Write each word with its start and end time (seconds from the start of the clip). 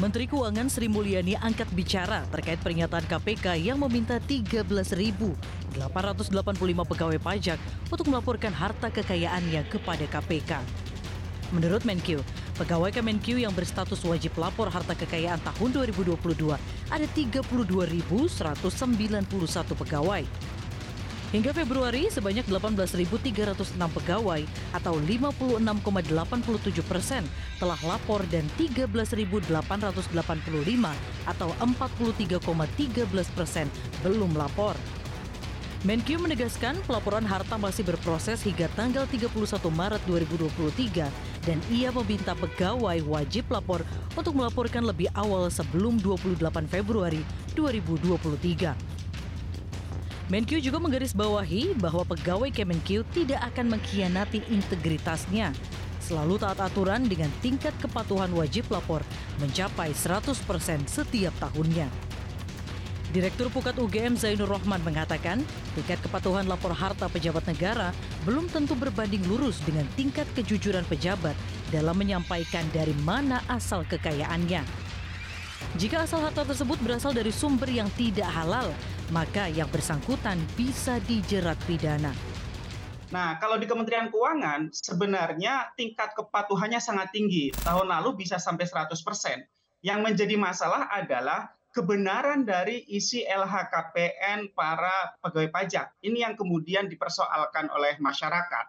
Menteri 0.00 0.24
Keuangan 0.24 0.72
Sri 0.72 0.88
Mulyani 0.88 1.36
angkat 1.36 1.68
bicara 1.76 2.24
terkait 2.32 2.56
pernyataan 2.64 3.04
KPK 3.04 3.60
yang 3.60 3.76
meminta 3.76 4.16
13.885 4.16 5.36
pegawai 6.88 7.20
pajak 7.20 7.60
untuk 7.92 8.08
melaporkan 8.08 8.52
harta 8.56 8.88
kekayaannya 8.88 9.68
kepada 9.68 10.08
KPK. 10.08 10.64
Menurut 11.48 11.84
Menkyu, 11.84 12.20
pegawai 12.60 12.92
Kemenkyu 12.92 13.40
yang 13.40 13.56
berstatus 13.56 14.04
wajib 14.04 14.36
lapor 14.36 14.68
harta 14.68 14.92
kekayaan 14.92 15.40
tahun 15.40 15.88
2022 15.92 16.52
ada 16.92 17.06
32.191 17.16 18.04
pegawai. 19.80 20.24
Hingga 21.28 21.52
Februari, 21.52 22.08
sebanyak 22.08 22.48
18.306 22.48 23.76
pegawai 23.76 24.48
atau 24.72 24.96
56,87 24.96 26.80
persen 26.88 27.20
telah 27.60 27.76
lapor 27.84 28.24
dan 28.32 28.48
13.885 28.56 29.44
atau 31.28 31.52
43,13 31.60 33.36
persen 33.36 33.68
belum 34.00 34.32
lapor. 34.40 34.72
Menkyu 35.84 36.16
menegaskan 36.16 36.80
pelaporan 36.88 37.22
harta 37.28 37.60
masih 37.60 37.84
berproses 37.84 38.40
hingga 38.42 38.66
tanggal 38.72 39.04
31 39.04 39.28
Maret 39.68 40.02
2023 40.08 41.06
dan 41.44 41.58
ia 41.68 41.92
meminta 41.92 42.32
pegawai 42.34 43.04
wajib 43.04 43.52
lapor 43.52 43.84
untuk 44.16 44.32
melaporkan 44.32 44.82
lebih 44.82 45.12
awal 45.12 45.52
sebelum 45.52 46.00
28 46.00 46.40
Februari 46.72 47.20
2023. 47.52 48.97
Menkyu 50.28 50.60
juga 50.60 50.76
menggarisbawahi 50.76 51.80
bahwa 51.80 52.04
pegawai 52.04 52.52
Kemenkyu 52.52 53.00
tidak 53.16 53.48
akan 53.48 53.72
mengkhianati 53.72 54.44
integritasnya. 54.52 55.56
Selalu 56.04 56.36
taat 56.36 56.60
aturan 56.60 57.08
dengan 57.08 57.32
tingkat 57.40 57.72
kepatuhan 57.80 58.28
wajib 58.36 58.68
lapor 58.68 59.00
mencapai 59.40 59.96
100% 59.96 60.36
setiap 60.84 61.32
tahunnya. 61.40 61.88
Direktur 63.08 63.48
Pukat 63.48 63.80
UGM 63.80 64.20
Zainur 64.20 64.52
Rohman 64.52 64.84
mengatakan, 64.84 65.40
tingkat 65.72 65.96
kepatuhan 66.04 66.44
lapor 66.44 66.76
harta 66.76 67.08
pejabat 67.08 67.48
negara 67.48 67.96
belum 68.28 68.52
tentu 68.52 68.76
berbanding 68.76 69.24
lurus 69.24 69.64
dengan 69.64 69.88
tingkat 69.96 70.28
kejujuran 70.36 70.84
pejabat 70.92 71.32
dalam 71.72 71.96
menyampaikan 71.96 72.68
dari 72.68 72.92
mana 73.00 73.40
asal 73.48 73.80
kekayaannya. 73.88 74.60
Jika 75.80 76.04
asal 76.04 76.20
harta 76.20 76.44
tersebut 76.44 76.76
berasal 76.84 77.16
dari 77.16 77.32
sumber 77.32 77.72
yang 77.72 77.88
tidak 77.96 78.28
halal, 78.28 78.68
maka 79.10 79.48
yang 79.48 79.68
bersangkutan 79.72 80.36
bisa 80.56 81.00
dijerat 81.08 81.56
pidana. 81.64 82.12
Nah, 83.08 83.40
kalau 83.40 83.56
di 83.56 83.64
Kementerian 83.64 84.12
Keuangan 84.12 84.68
sebenarnya 84.68 85.72
tingkat 85.80 86.12
kepatuhannya 86.12 86.76
sangat 86.76 87.08
tinggi. 87.08 87.48
Tahun 87.56 87.88
lalu 87.88 88.20
bisa 88.20 88.36
sampai 88.36 88.68
100%. 88.68 88.92
Yang 89.80 90.00
menjadi 90.04 90.36
masalah 90.36 90.92
adalah 90.92 91.56
kebenaran 91.72 92.44
dari 92.44 92.84
isi 92.84 93.24
LHKPN 93.24 94.52
para 94.52 95.16
pegawai 95.24 95.48
pajak. 95.48 95.86
Ini 96.04 96.28
yang 96.28 96.34
kemudian 96.36 96.90
dipersoalkan 96.90 97.72
oleh 97.72 97.96
masyarakat. 97.96 98.66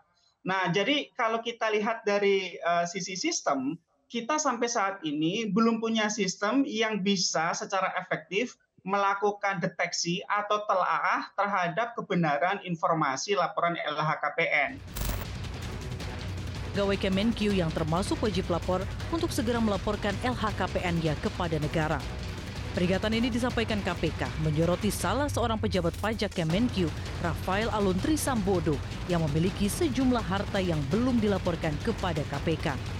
Nah, 0.47 0.71
jadi 0.71 1.11
kalau 1.19 1.43
kita 1.43 1.67
lihat 1.75 2.07
dari 2.07 2.55
uh, 2.63 2.87
sisi 2.87 3.19
sistem, 3.19 3.75
kita 4.07 4.39
sampai 4.39 4.71
saat 4.71 4.95
ini 5.03 5.51
belum 5.51 5.83
punya 5.83 6.07
sistem 6.07 6.63
yang 6.63 7.03
bisa 7.03 7.51
secara 7.51 7.91
efektif 7.99 8.55
melakukan 8.83 9.59
deteksi 9.59 10.23
atau 10.27 10.63
telaah 10.67 11.31
terhadap 11.33 11.95
kebenaran 11.95 12.61
informasi 12.63 13.35
laporan 13.35 13.75
LHKPN. 13.79 14.79
Pegawai 16.69 16.97
Kemenkyu 17.01 17.51
yang 17.51 17.73
termasuk 17.73 18.21
wajib 18.23 18.47
lapor 18.47 18.85
untuk 19.09 19.33
segera 19.33 19.57
melaporkan 19.57 20.13
LHKPN-nya 20.21 21.17
kepada 21.19 21.57
negara. 21.59 21.99
Peringatan 22.77 23.17
ini 23.17 23.33
disampaikan 23.33 23.81
KPK 23.81 24.29
menyoroti 24.45 24.93
salah 24.93 25.25
seorang 25.25 25.57
pejabat 25.57 25.91
pajak 25.97 26.31
Kemenkyu, 26.37 26.87
Rafael 27.25 27.67
Aluntri 27.73 28.13
Sambodo, 28.13 28.77
yang 29.09 29.25
memiliki 29.25 29.65
sejumlah 29.65 30.21
harta 30.21 30.61
yang 30.61 30.77
belum 30.93 31.17
dilaporkan 31.17 31.73
kepada 31.81 32.21
KPK. 32.29 32.98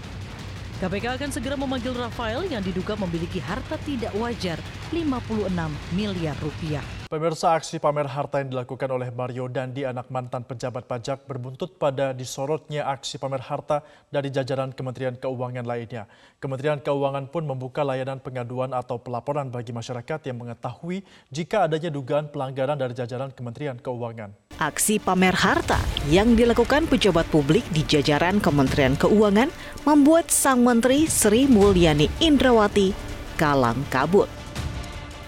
KPK 0.79 1.19
akan 1.19 1.27
segera 1.35 1.59
memanggil 1.59 1.91
Rafael 1.91 2.47
yang 2.47 2.63
diduga 2.63 2.95
memiliki 2.95 3.43
harta 3.43 3.75
tidak 3.83 4.15
wajar 4.15 4.55
56 4.95 5.51
miliar 5.91 6.31
rupiah. 6.39 6.79
Pemirsa 7.11 7.51
aksi 7.51 7.83
pamer 7.83 8.07
harta 8.07 8.39
yang 8.39 8.55
dilakukan 8.55 8.87
oleh 8.87 9.11
Mario 9.11 9.51
Dandi, 9.51 9.83
anak 9.83 10.07
mantan 10.07 10.47
pejabat 10.47 10.87
pajak, 10.87 11.27
berbuntut 11.27 11.75
pada 11.75 12.15
disorotnya 12.15 12.87
aksi 12.95 13.19
pamer 13.19 13.43
harta 13.43 13.83
dari 14.07 14.31
jajaran 14.31 14.71
Kementerian 14.71 15.19
Keuangan 15.19 15.67
lainnya. 15.67 16.07
Kementerian 16.39 16.79
Keuangan 16.79 17.27
pun 17.27 17.43
membuka 17.43 17.83
layanan 17.83 18.23
pengaduan 18.23 18.71
atau 18.71 19.03
pelaporan 19.03 19.51
bagi 19.51 19.75
masyarakat 19.75 20.31
yang 20.31 20.39
mengetahui 20.39 21.03
jika 21.27 21.67
adanya 21.67 21.91
dugaan 21.91 22.31
pelanggaran 22.31 22.79
dari 22.79 22.95
jajaran 22.95 23.35
Kementerian 23.35 23.75
Keuangan. 23.83 24.48
Aksi 24.59 24.99
pamer 24.99 25.39
harta 25.39 25.79
yang 26.11 26.35
dilakukan 26.35 26.83
pejabat 26.91 27.23
publik 27.31 27.63
di 27.71 27.87
jajaran 27.87 28.43
Kementerian 28.43 28.99
Keuangan 28.99 29.47
membuat 29.87 30.27
Sang 30.27 30.67
Menteri 30.67 31.07
Sri 31.07 31.47
Mulyani 31.47 32.11
Indrawati 32.19 32.91
kalang 33.39 33.87
kabut 33.87 34.27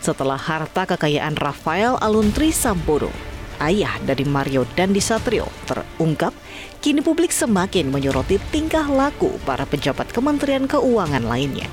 setelah 0.01 0.35
harta 0.35 0.83
kekayaan 0.83 1.37
Rafael 1.37 1.95
Aluntri 2.01 2.49
Sambodo, 2.51 3.13
ayah 3.61 4.01
dari 4.01 4.25
Mario 4.25 4.65
dan 4.73 4.91
Disatrio, 4.91 5.45
terungkap, 5.69 6.33
kini 6.81 7.05
publik 7.05 7.29
semakin 7.29 7.93
menyoroti 7.93 8.41
tingkah 8.49 8.89
laku 8.89 9.37
para 9.45 9.63
pejabat 9.63 10.09
Kementerian 10.09 10.65
Keuangan 10.65 11.23
lainnya. 11.23 11.69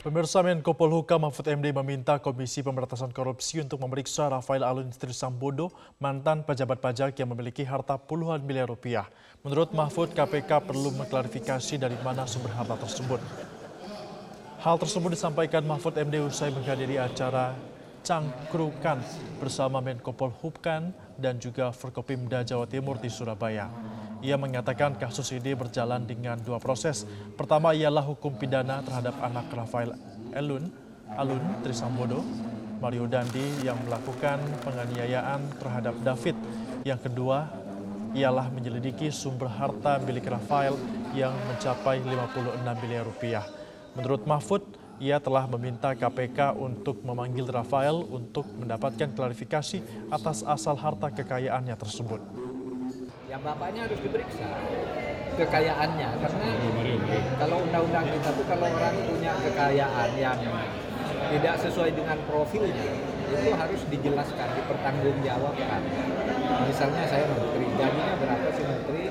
Pemirsa 0.04 0.44
Menko 0.44 0.76
Polhukam 0.76 1.24
Mahfud 1.24 1.48
MD 1.48 1.72
meminta 1.72 2.20
Komisi 2.20 2.60
Pemberantasan 2.60 3.16
Korupsi 3.16 3.64
untuk 3.64 3.80
memeriksa 3.80 4.28
Rafael 4.28 4.68
Alun 4.68 4.92
Trisambodo, 4.92 5.72
mantan 5.96 6.44
pejabat 6.44 6.84
pajak 6.84 7.16
yang 7.16 7.32
memiliki 7.32 7.64
harta 7.64 7.96
puluhan 7.96 8.44
miliar 8.44 8.68
rupiah. 8.68 9.08
Menurut 9.40 9.72
Mahfud, 9.72 10.12
KPK 10.12 10.60
perlu 10.60 10.92
mengklarifikasi 10.92 11.80
dari 11.80 11.96
mana 12.04 12.28
sumber 12.28 12.52
harta 12.52 12.76
tersebut. 12.76 13.24
Hal 14.60 14.76
tersebut 14.76 15.16
disampaikan 15.16 15.64
Mahfud 15.64 15.96
MD 15.96 16.20
usai 16.20 16.52
menghadiri 16.52 17.00
acara 17.00 17.56
cangkrukan 18.06 19.02
bersama 19.42 19.81
Menko 19.81 20.13
Polhukam 20.13 20.94
dan 21.18 21.42
juga 21.42 21.74
Forkopimda 21.74 22.46
Jawa 22.46 22.69
Timur 22.69 23.02
di 23.02 23.10
Surabaya. 23.10 23.66
Ia 24.22 24.38
mengatakan 24.38 24.94
kasus 24.94 25.34
ini 25.34 25.57
berjalan 25.57 26.06
dengan 26.06 26.38
dua 26.38 26.62
proses. 26.62 27.10
Pertama 27.34 27.74
ialah 27.74 28.06
hukum 28.06 28.38
pidana 28.38 28.86
terhadap 28.86 29.18
anak 29.25 29.50
Rafael 29.50 29.98
Elun, 30.38 30.69
Alun 31.18 31.42
Trisambodo, 31.66 32.22
Mario 32.78 33.10
Dandi 33.10 33.66
yang 33.66 33.81
melakukan 33.90 34.38
penganiayaan 34.62 35.42
terhadap 35.58 35.98
David. 36.06 36.38
Yang 36.86 37.10
kedua 37.10 37.50
ialah 38.13 38.48
menyelidiki 38.54 39.10
sumber 39.10 39.50
harta 39.50 39.98
milik 40.06 40.30
Rafael 40.30 40.78
yang 41.18 41.34
mencapai 41.50 42.00
56 42.06 42.81
miliar 42.86 43.04
rupiah. 43.04 43.46
Menurut 43.98 44.24
Mahfud, 44.30 44.63
ia 45.00 45.20
telah 45.20 45.44
meminta 45.52 45.92
KPK 45.92 46.56
untuk 46.56 47.04
memanggil 47.04 47.48
Rafael 47.48 48.00
untuk 48.08 48.48
mendapatkan 48.56 49.12
klarifikasi 49.12 49.84
atas 50.08 50.42
asal 50.48 50.80
harta 50.80 51.12
kekayaannya 51.12 51.76
tersebut. 51.76 52.22
Ya 53.28 53.36
bapaknya 53.42 53.92
harus 53.92 54.00
diperiksa 54.00 54.48
kekayaannya 55.36 56.10
karena 56.24 56.48
kalau 57.36 57.58
undang-undang 57.60 58.08
kita 58.08 58.30
tuh 58.32 58.46
kalau 58.48 58.68
orang 58.72 58.96
punya 59.04 59.36
kekayaan 59.44 60.10
yang 60.16 60.40
tidak 61.36 61.56
sesuai 61.60 61.92
dengan 61.92 62.18
profilnya 62.24 62.88
itu 63.26 63.50
harus 63.52 63.82
dijelaskan 63.92 64.48
dipertanggungjawabkan 64.56 65.82
misalnya 66.72 67.04
saya 67.10 67.26
menteri 67.28 67.68
gajinya 67.76 68.16
berapa 68.22 68.48
sih 68.56 68.64
menteri 68.64 69.04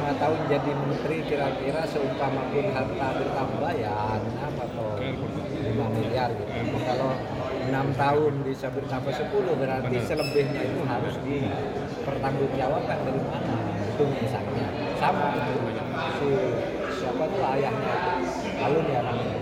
lima 0.00 0.16
tahun 0.16 0.40
jadi 0.48 0.70
menteri 0.80 1.16
kira-kira 1.28 1.84
seumpama 1.84 2.40
pun 2.48 2.72
harta 2.72 3.20
bertambah 3.20 3.72
ya 3.76 4.16
enam 4.16 4.54
atau 4.56 4.96
lima 5.60 5.86
miliar 5.92 6.32
gitu. 6.32 6.76
Kalau 6.88 7.12
enam 7.68 7.92
tahun 7.92 8.32
bisa 8.48 8.72
bertambah 8.72 9.12
sepuluh 9.12 9.52
berarti 9.60 10.00
selebihnya 10.00 10.72
itu 10.72 10.80
harus 10.88 11.14
dipertanggungjawabkan 11.20 12.98
dari 13.04 13.20
mana 13.28 13.56
itu 13.76 14.04
misalnya 14.24 14.66
sama 14.96 15.36
itu 15.36 15.52
si 16.16 16.28
siapa 16.96 17.24
tuh 17.28 17.44
ayahnya 17.44 17.96
alun 18.56 18.86
ya 18.88 19.00
namanya 19.04 19.36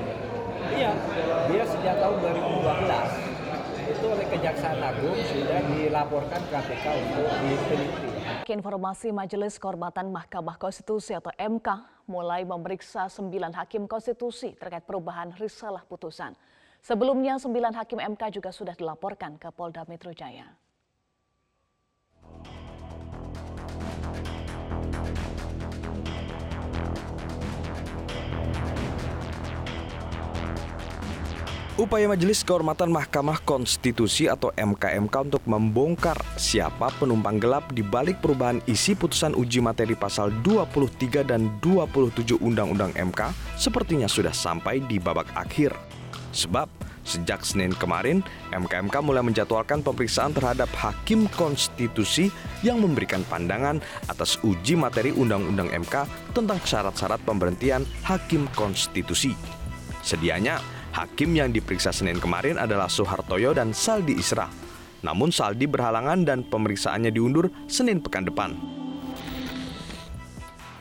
iya 0.75 0.91
dia 1.47 1.65
sejak 1.71 2.03
tahun 2.03 2.19
2012 2.19 3.39
itu 3.95 4.05
oleh 4.11 4.27
Kejaksaan 4.27 4.83
Agung 4.83 5.19
sudah 5.23 5.61
dilaporkan 5.71 6.43
KPK 6.51 6.85
untuk 6.99 7.31
diteliti. 7.47 8.18
Informasi 8.49 9.13
Majelis 9.13 9.61
Kehormatan 9.61 10.09
Mahkamah 10.09 10.57
Konstitusi 10.57 11.13
atau 11.13 11.29
MK 11.37 11.69
mulai 12.09 12.49
memeriksa 12.49 13.05
sembilan 13.13 13.53
hakim 13.53 13.85
konstitusi 13.85 14.57
terkait 14.57 14.89
perubahan 14.89 15.37
risalah 15.37 15.85
putusan. 15.85 16.33
Sebelumnya 16.81 17.37
sembilan 17.37 17.77
hakim 17.77 18.01
MK 18.01 18.41
juga 18.41 18.49
sudah 18.49 18.73
dilaporkan 18.73 19.37
ke 19.37 19.53
Polda 19.53 19.85
Metro 19.85 20.17
Jaya. 20.17 20.49
Upaya 31.79 32.11
Majelis 32.11 32.43
Kehormatan 32.43 32.91
Mahkamah 32.91 33.39
Konstitusi 33.47 34.27
atau 34.27 34.51
MKMK 34.51 35.31
untuk 35.31 35.47
membongkar 35.47 36.19
siapa 36.35 36.91
penumpang 36.99 37.39
gelap 37.39 37.71
di 37.71 37.87
balik 37.87 38.19
perubahan 38.19 38.59
isi 38.67 38.99
putusan 38.99 39.31
uji 39.39 39.63
materi 39.63 39.95
pasal 39.95 40.35
23 40.43 41.23
dan 41.23 41.47
27 41.63 42.35
Undang-Undang 42.43 42.99
MK 42.99 43.31
sepertinya 43.55 44.11
sudah 44.11 44.35
sampai 44.35 44.83
di 44.91 44.99
babak 44.99 45.31
akhir. 45.39 45.71
Sebab 46.35 46.67
sejak 47.07 47.47
Senin 47.47 47.71
kemarin, 47.79 48.27
MKMK 48.51 48.99
mulai 48.99 49.23
menjadwalkan 49.23 49.79
pemeriksaan 49.79 50.35
terhadap 50.35 50.67
hakim 50.83 51.31
konstitusi 51.39 52.35
yang 52.67 52.83
memberikan 52.83 53.23
pandangan 53.31 53.79
atas 54.11 54.35
uji 54.43 54.75
materi 54.75 55.15
Undang-Undang 55.15 55.71
MK 55.87 55.95
tentang 56.35 56.59
syarat-syarat 56.59 57.23
pemberhentian 57.23 57.87
hakim 58.03 58.51
konstitusi. 58.59 59.39
Sedianya, 60.03 60.59
Hakim 60.99 61.31
yang 61.31 61.55
diperiksa 61.55 61.95
Senin 61.95 62.19
kemarin 62.19 62.59
adalah 62.59 62.91
Soehartoyo 62.91 63.55
dan 63.55 63.71
Saldi 63.71 64.19
Isra. 64.19 64.51
Namun 65.07 65.31
Saldi 65.31 65.71
berhalangan 65.71 66.27
dan 66.27 66.43
pemeriksaannya 66.43 67.15
diundur 67.15 67.47
Senin 67.71 68.03
pekan 68.03 68.27
depan. 68.27 68.59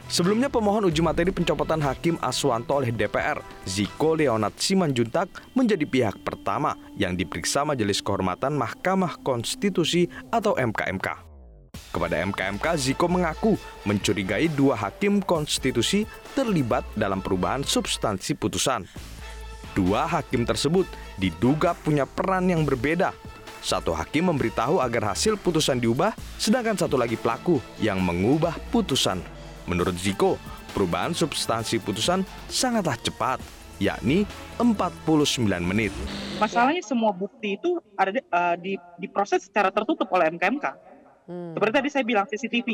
Sebelumnya 0.07 0.47
pemohon 0.47 0.87
uji 0.87 1.03
materi 1.03 1.35
pencopotan 1.35 1.83
Hakim 1.83 2.15
Aswanto 2.23 2.79
oleh 2.79 2.95
DPR, 2.95 3.43
Ziko 3.67 4.15
Leonard 4.15 4.55
Simanjuntak, 4.55 5.27
menjadi 5.51 5.83
pihak 5.83 6.15
pertama 6.23 6.79
yang 6.95 7.13
diperiksa 7.13 7.67
Majelis 7.67 7.99
Kehormatan 7.99 8.55
Mahkamah 8.55 9.19
Konstitusi 9.19 10.07
atau 10.31 10.55
MKMK. 10.55 11.27
Kepada 11.91 12.23
MKMK, 12.23 12.65
Ziko 12.79 13.11
mengaku 13.11 13.59
mencurigai 13.83 14.47
dua 14.49 14.79
hakim 14.79 15.19
konstitusi 15.21 16.07
terlibat 16.33 16.87
dalam 16.95 17.19
perubahan 17.19 17.67
substansi 17.67 18.33
putusan. 18.33 18.87
Dua 19.77 20.09
hakim 20.09 20.41
tersebut 20.41 20.89
diduga 21.21 21.77
punya 21.77 22.09
peran 22.09 22.49
yang 22.49 22.65
berbeda. 22.65 23.13
Satu 23.61 23.93
hakim 23.93 24.33
memberitahu 24.33 24.81
agar 24.81 25.13
hasil 25.13 25.37
putusan 25.37 25.77
diubah, 25.77 26.17
sedangkan 26.41 26.73
satu 26.73 26.97
lagi 26.97 27.13
pelaku 27.13 27.61
yang 27.77 28.01
mengubah 28.01 28.57
putusan. 28.73 29.21
Menurut 29.69 29.93
Ziko, 30.01 30.41
perubahan 30.73 31.13
substansi 31.13 31.77
putusan 31.77 32.25
sangatlah 32.49 32.97
cepat, 32.97 33.37
yakni 33.77 34.25
49 34.57 35.45
menit. 35.61 35.93
Masalahnya 36.41 36.81
semua 36.81 37.13
bukti 37.13 37.61
itu 37.61 37.77
ada 37.93 38.09
di, 38.09 38.21
uh, 38.33 38.55
di, 38.57 38.73
diproses 38.97 39.45
secara 39.45 39.69
tertutup 39.69 40.09
oleh 40.09 40.33
MKMK. 40.33 40.65
Hmm. 41.29 41.53
Seperti 41.53 41.73
tadi 41.77 41.89
saya 41.93 42.01
bilang 42.01 42.25
CCTV. 42.25 42.69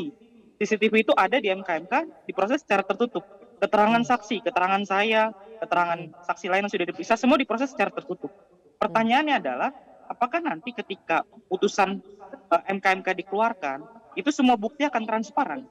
CCTV 0.55 1.03
itu 1.03 1.11
ada 1.19 1.35
di 1.35 1.51
MKMK 1.51 2.23
diproses 2.31 2.63
secara 2.63 2.87
tertutup 2.87 3.27
keterangan 3.63 4.03
saksi, 4.03 4.43
keterangan 4.43 4.83
saya, 4.83 5.31
keterangan 5.63 5.99
saksi 6.27 6.51
lain 6.51 6.67
yang 6.67 6.73
sudah 6.75 6.87
diperiksa, 6.91 7.15
semua 7.15 7.39
diproses 7.39 7.71
secara 7.71 7.95
tertutup. 7.95 8.27
Pertanyaannya 8.75 9.39
adalah, 9.39 9.71
apakah 10.11 10.43
nanti 10.43 10.75
ketika 10.75 11.23
putusan 11.47 12.03
uh, 12.51 12.59
eh, 12.59 12.75
MKMK 12.75 13.23
dikeluarkan, 13.23 13.87
itu 14.19 14.27
semua 14.35 14.59
bukti 14.59 14.83
akan 14.83 15.07
transparan? 15.07 15.63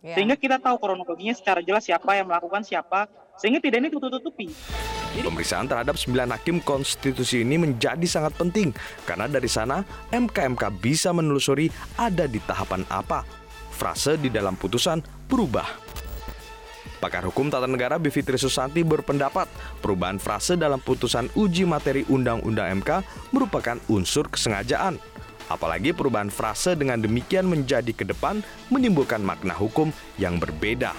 Yeah. 0.00 0.14
Sehingga 0.14 0.38
kita 0.38 0.62
tahu 0.62 0.78
kronologinya 0.78 1.34
secara 1.34 1.58
jelas 1.60 1.82
siapa 1.82 2.14
yang 2.14 2.30
melakukan 2.30 2.62
siapa, 2.62 3.10
sehingga 3.34 3.58
tidak 3.58 3.82
ini 3.82 3.88
tutup-tutupi. 3.90 4.54
Pemeriksaan 5.10 5.66
terhadap 5.66 5.98
sembilan 5.98 6.38
hakim 6.38 6.62
konstitusi 6.62 7.42
ini 7.42 7.58
menjadi 7.58 8.06
sangat 8.06 8.38
penting 8.38 8.70
karena 9.02 9.26
dari 9.26 9.50
sana 9.50 9.82
MKMK 10.14 10.70
bisa 10.78 11.10
menelusuri 11.10 11.66
ada 11.98 12.30
di 12.30 12.38
tahapan 12.46 12.86
apa. 12.86 13.26
Frase 13.74 14.14
di 14.22 14.30
dalam 14.30 14.54
putusan 14.54 15.02
berubah 15.26 15.99
Pakar 17.00 17.24
Hukum 17.24 17.48
Tata 17.48 17.64
Negara 17.64 17.96
Bivitri 17.96 18.36
Susanti 18.36 18.84
berpendapat 18.84 19.48
perubahan 19.80 20.20
frase 20.20 20.52
dalam 20.60 20.76
putusan 20.84 21.32
uji 21.32 21.64
materi 21.64 22.04
Undang-Undang 22.04 22.84
MK 22.84 22.90
merupakan 23.32 23.80
unsur 23.88 24.28
kesengajaan. 24.28 25.00
Apalagi 25.48 25.96
perubahan 25.96 26.28
frase 26.28 26.76
dengan 26.76 27.00
demikian 27.00 27.48
menjadi 27.48 27.90
ke 27.96 28.04
depan 28.04 28.44
menimbulkan 28.68 29.24
makna 29.24 29.56
hukum 29.56 29.88
yang 30.20 30.36
berbeda. 30.36 30.92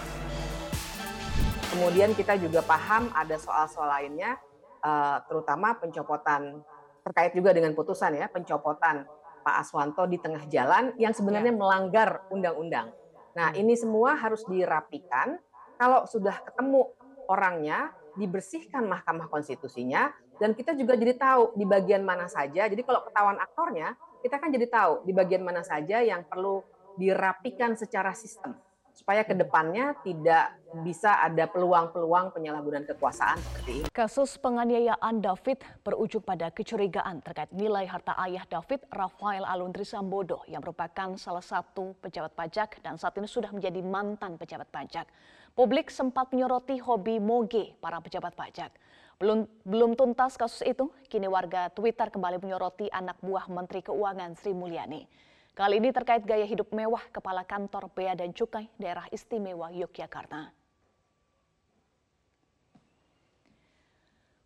Kemudian 1.69 2.17
kita 2.17 2.35
juga 2.41 2.65
paham 2.65 3.13
ada 3.13 3.37
soal-soal 3.37 3.87
lainnya, 4.01 4.41
eh, 4.81 5.17
terutama 5.29 5.77
pencopotan 5.77 6.65
terkait 7.05 7.31
juga 7.37 7.53
dengan 7.53 7.77
putusan 7.77 8.17
ya, 8.17 8.25
pencopotan 8.25 9.05
Pak 9.45 9.55
Aswanto 9.61 10.09
di 10.09 10.17
tengah 10.17 10.49
jalan 10.49 10.97
yang 10.97 11.13
sebenarnya 11.13 11.53
ya. 11.53 11.57
melanggar 11.61 12.09
undang-undang. 12.33 12.89
Nah, 13.37 13.53
ini 13.55 13.77
semua 13.79 14.19
harus 14.19 14.43
dirapikan 14.49 15.39
kalau 15.81 16.05
sudah 16.05 16.37
ketemu 16.45 16.93
orangnya, 17.25 17.89
dibersihkan 18.13 18.85
Mahkamah 18.85 19.25
Konstitusinya, 19.33 20.13
dan 20.37 20.53
kita 20.53 20.77
juga 20.77 20.93
jadi 20.93 21.17
tahu 21.17 21.57
di 21.57 21.65
bagian 21.65 22.05
mana 22.05 22.29
saja. 22.29 22.69
Jadi 22.69 22.85
kalau 22.85 23.01
ketahuan 23.01 23.41
aktornya, 23.41 23.97
kita 24.21 24.37
kan 24.37 24.53
jadi 24.53 24.69
tahu 24.69 25.01
di 25.09 25.13
bagian 25.17 25.41
mana 25.41 25.65
saja 25.65 26.05
yang 26.05 26.21
perlu 26.21 26.61
dirapikan 27.01 27.73
secara 27.73 28.13
sistem 28.13 28.53
supaya 28.91 29.23
ke 29.23 29.33
depannya 29.33 29.95
tidak 30.03 30.59
bisa 30.83 31.19
ada 31.23 31.47
peluang-peluang 31.47 32.35
penyalahgunaan 32.35 32.85
kekuasaan 32.91 33.39
seperti 33.39 33.71
ini. 33.81 33.85
Kasus 33.91 34.35
penganiayaan 34.39 35.23
David 35.23 35.63
berujung 35.83 36.23
pada 36.23 36.51
kecurigaan 36.51 37.23
terkait 37.23 37.51
nilai 37.55 37.87
harta 37.87 38.15
ayah 38.27 38.43
David, 38.47 38.83
Rafael 38.91 39.43
Aluntri 39.47 39.87
Sambodo, 39.87 40.43
yang 40.47 40.63
merupakan 40.63 41.15
salah 41.15 41.43
satu 41.43 41.95
pejabat 42.03 42.35
pajak 42.35 42.83
dan 42.83 42.99
saat 42.99 43.15
ini 43.17 43.27
sudah 43.27 43.51
menjadi 43.51 43.79
mantan 43.83 44.35
pejabat 44.35 44.67
pajak. 44.69 45.07
Publik 45.51 45.91
sempat 45.91 46.31
menyoroti 46.31 46.79
hobi 46.79 47.19
moge 47.19 47.75
para 47.83 47.99
pejabat 47.99 48.31
pajak. 48.31 48.71
Belum, 49.19 49.45
belum 49.67 49.99
tuntas 49.99 50.39
kasus 50.39 50.63
itu, 50.63 50.87
kini 51.11 51.27
warga 51.27 51.67
Twitter 51.75 52.07
kembali 52.07 52.39
menyoroti 52.39 52.87
anak 52.87 53.19
buah 53.19 53.51
Menteri 53.51 53.83
Keuangan 53.83 54.33
Sri 54.39 54.55
Mulyani. 54.55 55.05
Kali 55.51 55.83
ini 55.83 55.91
terkait 55.91 56.23
gaya 56.23 56.47
hidup 56.47 56.71
mewah 56.71 57.03
Kepala 57.11 57.43
Kantor 57.43 57.91
Bea 57.91 58.15
dan 58.15 58.31
Cukai 58.31 58.71
Daerah 58.79 59.05
Istimewa 59.11 59.69
Yogyakarta. 59.75 60.55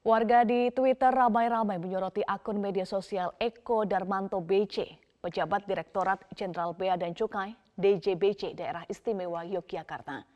Warga 0.02 0.42
di 0.42 0.74
Twitter 0.74 1.14
ramai-ramai 1.14 1.78
menyoroti 1.78 2.26
akun 2.26 2.58
media 2.58 2.84
sosial 2.84 3.32
Eko 3.38 3.86
Darmanto 3.86 4.42
BC, 4.42 4.98
pejabat 5.22 5.70
Direktorat 5.70 6.26
Jenderal 6.34 6.74
Bea 6.74 6.98
dan 6.98 7.14
Cukai 7.14 7.54
DJBC 7.78 8.58
Daerah 8.58 8.84
Istimewa 8.90 9.46
Yogyakarta. 9.46 10.35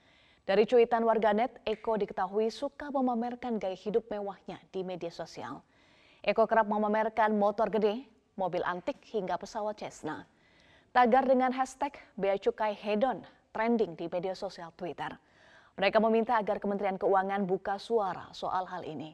Dari 0.50 0.65
cuitan 0.65 1.06
warganet, 1.06 1.62
Eko 1.62 1.94
diketahui 1.94 2.50
suka 2.50 2.89
memamerkan 2.89 3.62
gaya 3.62 3.77
hidup 3.77 4.10
mewahnya 4.10 4.58
di 4.74 4.82
media 4.82 5.13
sosial. 5.13 5.62
Eko 6.25 6.50
kerap 6.50 6.65
memamerkan 6.65 7.38
motor 7.38 7.70
gede, 7.70 8.01
mobil 8.34 8.65
antik 8.65 8.98
hingga 9.13 9.38
pesawat 9.38 9.77
Cessna. 9.77 10.25
Tagar 10.89 11.29
dengan 11.29 11.53
hashtag 11.53 11.94
Bea 12.18 12.34
Cukai 12.41 12.74
Hedon 12.74 13.22
trending 13.53 13.94
di 13.94 14.10
media 14.10 14.34
sosial 14.34 14.74
Twitter. 14.74 15.13
Mereka 15.77 16.01
meminta 16.01 16.34
agar 16.41 16.58
Kementerian 16.58 16.98
Keuangan 16.98 17.46
buka 17.46 17.77
suara 17.77 18.25
soal 18.34 18.65
hal 18.74 18.82
ini. 18.89 19.13